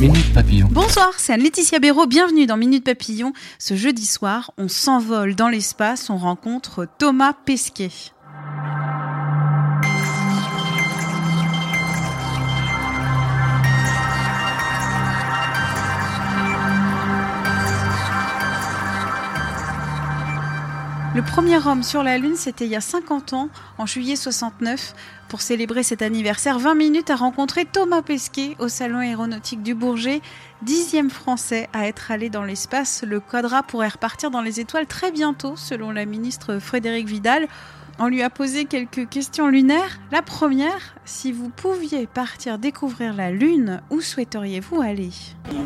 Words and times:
Minute 0.00 0.32
Papillon. 0.32 0.68
Bonsoir, 0.70 1.12
c'est 1.16 1.32
Anne-Laetitia 1.32 1.80
Béraud. 1.80 2.06
Bienvenue 2.06 2.46
dans 2.46 2.56
Minute 2.56 2.84
Papillon. 2.84 3.32
Ce 3.58 3.74
jeudi 3.74 4.06
soir, 4.06 4.52
on 4.56 4.68
s'envole 4.68 5.34
dans 5.34 5.48
l'espace. 5.48 6.08
On 6.08 6.16
rencontre 6.16 6.86
Thomas 6.98 7.32
Pesquet. 7.32 7.90
Le 21.18 21.24
premier 21.24 21.56
homme 21.66 21.82
sur 21.82 22.04
la 22.04 22.16
Lune, 22.16 22.36
c'était 22.36 22.64
il 22.64 22.70
y 22.70 22.76
a 22.76 22.80
50 22.80 23.32
ans, 23.32 23.48
en 23.76 23.86
juillet 23.86 24.14
69. 24.14 24.94
Pour 25.28 25.40
célébrer 25.40 25.82
cet 25.82 26.00
anniversaire, 26.00 26.60
20 26.60 26.76
minutes 26.76 27.10
à 27.10 27.16
rencontrer 27.16 27.64
Thomas 27.64 28.02
Pesquet 28.02 28.54
au 28.60 28.68
Salon 28.68 28.98
aéronautique 28.98 29.64
du 29.64 29.74
Bourget. 29.74 30.20
Dixième 30.62 31.10
français 31.10 31.68
à 31.72 31.88
être 31.88 32.12
allé 32.12 32.30
dans 32.30 32.44
l'espace, 32.44 33.02
le 33.04 33.18
Quadra 33.18 33.64
pourrait 33.64 33.88
repartir 33.88 34.30
dans 34.30 34.42
les 34.42 34.60
étoiles 34.60 34.86
très 34.86 35.10
bientôt, 35.10 35.56
selon 35.56 35.90
la 35.90 36.04
ministre 36.04 36.60
Frédéric 36.60 37.08
Vidal. 37.08 37.48
On 38.00 38.06
lui 38.06 38.22
a 38.22 38.30
posé 38.30 38.64
quelques 38.64 39.08
questions 39.08 39.48
lunaires. 39.48 39.98
La 40.12 40.22
première, 40.22 40.94
si 41.04 41.32
vous 41.32 41.48
pouviez 41.48 42.06
partir 42.06 42.56
découvrir 42.56 43.12
la 43.12 43.32
Lune, 43.32 43.80
où 43.90 44.00
souhaiteriez-vous 44.00 44.80
aller? 44.80 45.10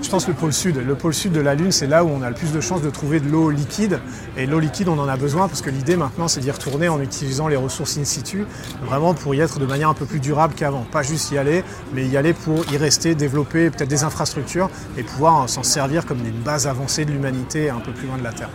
Je 0.00 0.08
pense 0.08 0.26
le 0.26 0.32
pôle 0.32 0.54
sud. 0.54 0.76
Le 0.76 0.94
pôle 0.94 1.12
sud 1.12 1.32
de 1.32 1.40
la 1.40 1.54
Lune, 1.54 1.72
c'est 1.72 1.86
là 1.86 2.04
où 2.04 2.08
on 2.08 2.22
a 2.22 2.30
le 2.30 2.34
plus 2.34 2.50
de 2.50 2.60
chances 2.62 2.80
de 2.80 2.88
trouver 2.88 3.20
de 3.20 3.28
l'eau 3.28 3.50
liquide. 3.50 4.00
Et 4.38 4.46
l'eau 4.46 4.60
liquide, 4.60 4.88
on 4.88 4.98
en 4.98 5.08
a 5.08 5.16
besoin 5.18 5.46
parce 5.46 5.60
que 5.60 5.68
l'idée 5.68 5.94
maintenant, 5.94 6.26
c'est 6.26 6.40
d'y 6.40 6.50
retourner 6.50 6.88
en 6.88 7.02
utilisant 7.02 7.48
les 7.48 7.56
ressources 7.56 7.98
in 7.98 8.04
situ, 8.04 8.46
vraiment 8.82 9.12
pour 9.12 9.34
y 9.34 9.40
être 9.40 9.58
de 9.58 9.66
manière 9.66 9.90
un 9.90 9.94
peu 9.94 10.06
plus 10.06 10.20
durable 10.20 10.54
qu'avant. 10.54 10.86
Pas 10.90 11.02
juste 11.02 11.32
y 11.32 11.38
aller, 11.38 11.62
mais 11.92 12.06
y 12.06 12.16
aller 12.16 12.32
pour 12.32 12.64
y 12.72 12.78
rester, 12.78 13.14
développer 13.14 13.68
peut-être 13.68 13.90
des 13.90 14.04
infrastructures 14.04 14.70
et 14.96 15.02
pouvoir 15.02 15.50
s'en 15.50 15.62
servir 15.62 16.06
comme 16.06 16.24
une 16.26 16.40
base 16.40 16.66
avancée 16.66 17.04
de 17.04 17.12
l'humanité 17.12 17.68
un 17.68 17.80
peu 17.80 17.92
plus 17.92 18.06
loin 18.06 18.16
de 18.16 18.24
la 18.24 18.32
Terre. 18.32 18.48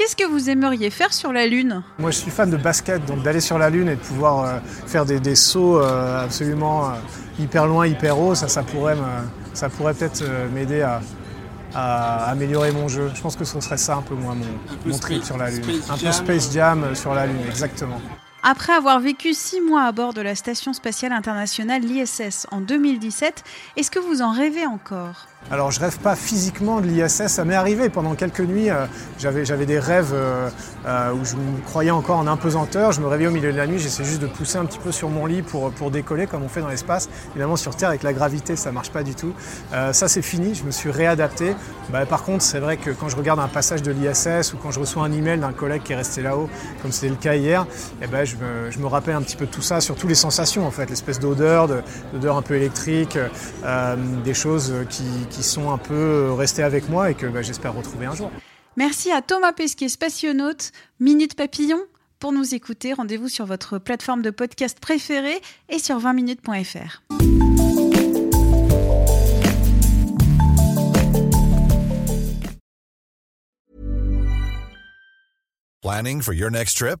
Qu'est-ce 0.00 0.16
que 0.16 0.24
vous 0.26 0.48
aimeriez 0.48 0.88
faire 0.88 1.12
sur 1.12 1.30
la 1.30 1.46
Lune 1.46 1.82
Moi, 1.98 2.10
je 2.10 2.16
suis 2.16 2.30
fan 2.30 2.48
de 2.48 2.56
basket, 2.56 3.04
donc 3.04 3.22
d'aller 3.22 3.40
sur 3.42 3.58
la 3.58 3.68
Lune 3.68 3.86
et 3.90 3.96
de 3.96 4.00
pouvoir 4.00 4.44
euh, 4.46 4.58
faire 4.86 5.04
des, 5.04 5.20
des 5.20 5.34
sauts 5.34 5.78
euh, 5.78 6.24
absolument 6.24 6.86
euh, 6.86 6.92
hyper 7.38 7.66
loin, 7.66 7.86
hyper 7.86 8.18
haut, 8.18 8.34
ça, 8.34 8.48
ça 8.48 8.62
pourrait, 8.62 8.94
me- 8.96 9.02
ça 9.52 9.68
pourrait 9.68 9.92
peut-être 9.92 10.24
m'aider 10.54 10.80
à, 10.80 11.02
à 11.74 12.30
améliorer 12.30 12.72
mon 12.72 12.88
jeu. 12.88 13.10
Je 13.14 13.20
pense 13.20 13.36
que 13.36 13.44
ce 13.44 13.60
serait 13.60 13.76
ça 13.76 13.96
un 13.96 14.00
peu 14.00 14.14
moins 14.14 14.34
mon, 14.34 14.46
mon 14.90 14.98
trip 14.98 15.22
sur 15.22 15.36
la 15.36 15.50
Lune. 15.50 15.64
Un 15.90 15.98
peu 15.98 16.12
Space 16.12 16.50
Jam 16.50 16.94
sur 16.94 17.12
la 17.14 17.26
Lune, 17.26 17.36
exactement. 17.46 18.00
Après 18.42 18.72
avoir 18.72 19.00
vécu 19.00 19.34
six 19.34 19.60
mois 19.60 19.82
à 19.82 19.92
bord 19.92 20.14
de 20.14 20.22
la 20.22 20.34
Station 20.34 20.72
spatiale 20.72 21.12
internationale, 21.12 21.82
l'ISS, 21.82 22.46
en 22.50 22.62
2017, 22.62 23.44
est-ce 23.76 23.90
que 23.90 23.98
vous 23.98 24.22
en 24.22 24.32
rêvez 24.32 24.64
encore? 24.64 25.26
Alors 25.50 25.70
je 25.70 25.80
rêve 25.80 25.98
pas 25.98 26.16
physiquement 26.16 26.80
de 26.80 26.86
l'ISS, 26.86 27.26
ça 27.28 27.44
m'est 27.44 27.54
arrivé 27.54 27.88
pendant 27.88 28.14
quelques 28.14 28.40
nuits, 28.40 28.68
euh, 28.68 28.86
j'avais, 29.18 29.66
des 29.66 29.78
rêves 29.78 30.12
euh, 30.12 30.50
euh, 30.86 31.12
où 31.12 31.24
je 31.24 31.34
me 31.34 31.60
croyais 31.64 31.90
encore 31.90 32.18
en 32.18 32.26
impesanteur, 32.26 32.92
je 32.92 33.00
me 33.00 33.06
réveillais 33.06 33.30
au 33.30 33.32
milieu 33.32 33.50
de 33.50 33.56
la 33.56 33.66
nuit, 33.66 33.78
j'essayais 33.78 34.06
juste 34.06 34.20
de 34.20 34.26
pousser 34.26 34.58
un 34.58 34.66
petit 34.66 34.78
peu 34.78 34.92
sur 34.92 35.08
mon 35.08 35.24
lit 35.24 35.40
pour, 35.40 35.70
pour 35.72 35.90
décoller 35.90 36.26
comme 36.26 36.42
on 36.42 36.48
fait 36.48 36.60
dans 36.60 36.68
l'espace. 36.68 37.08
Évidemment 37.30 37.56
sur 37.56 37.74
Terre 37.74 37.88
avec 37.88 38.02
la 38.02 38.12
gravité 38.12 38.54
ça 38.54 38.70
marche 38.70 38.90
pas 38.90 39.02
du 39.02 39.14
tout. 39.14 39.32
Euh, 39.72 39.94
ça 39.94 40.08
c'est 40.08 40.22
fini, 40.22 40.54
je 40.54 40.62
me 40.62 40.70
suis 40.70 40.90
réadapté. 40.90 41.54
Bah, 41.88 42.04
par 42.04 42.22
contre 42.22 42.42
c'est 42.42 42.60
vrai 42.60 42.76
que 42.76 42.90
quand 42.90 43.08
je 43.08 43.16
regarde 43.16 43.40
un 43.40 43.48
passage 43.48 43.82
de 43.82 43.92
l'ISS 43.92 44.52
ou 44.52 44.58
quand 44.58 44.70
je 44.70 44.78
reçois 44.78 45.04
un 45.04 45.12
email 45.12 45.38
d'un 45.38 45.52
collègue 45.52 45.82
qui 45.82 45.94
est 45.94 45.96
resté 45.96 46.20
là-haut, 46.20 46.50
comme 46.82 46.92
c'était 46.92 47.08
le 47.08 47.16
cas 47.16 47.34
hier, 47.34 47.66
eh 48.02 48.06
ben, 48.06 48.24
je, 48.30 48.36
me, 48.36 48.70
je 48.70 48.78
me 48.78 48.86
rappelle 48.86 49.14
un 49.14 49.22
petit 49.22 49.36
peu 49.36 49.46
de 49.46 49.50
tout 49.50 49.62
ça, 49.62 49.80
surtout 49.80 50.06
les 50.08 50.14
sensations 50.14 50.66
en 50.66 50.70
fait, 50.70 50.88
l'espèce 50.88 51.18
d'odeur, 51.18 51.68
de- 51.68 51.82
d'odeur 52.12 52.36
un 52.36 52.42
peu 52.42 52.54
électrique, 52.54 53.18
euh, 53.64 53.96
des 54.24 54.34
choses 54.34 54.72
qui, 54.88 55.04
qui 55.30 55.42
sont 55.42 55.70
un 55.72 55.78
peu 55.78 56.32
restées 56.32 56.62
avec 56.62 56.88
moi 56.88 57.10
et 57.10 57.14
que 57.14 57.26
bah, 57.26 57.42
j'espère 57.42 57.74
retrouver 57.74 58.06
un 58.06 58.14
jour. 58.14 58.30
Merci 58.76 59.10
à 59.12 59.20
Thomas 59.22 59.52
Pesquet, 59.52 59.88
spationaute, 59.88 60.70
Minute 61.00 61.34
Papillon. 61.34 61.80
Pour 62.18 62.32
nous 62.32 62.54
écouter, 62.54 62.92
rendez-vous 62.92 63.28
sur 63.28 63.46
votre 63.46 63.78
plateforme 63.78 64.22
de 64.22 64.30
podcast 64.30 64.78
préférée 64.80 65.40
et 65.70 65.78
sur 65.78 65.98
20minutes.fr. 65.98 67.00
Planning 75.82 76.20
for 76.20 76.32
your 76.34 76.50
next 76.50 76.76
trip? 76.76 77.00